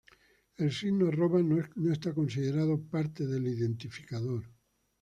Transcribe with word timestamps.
El 0.57 0.71
signo 0.71 1.09
arroba 1.09 1.43
no 1.43 1.61
es 1.61 1.99
considerado 2.11 2.81
parte 2.89 3.27
del 3.27 3.47
identificador. 3.49 4.45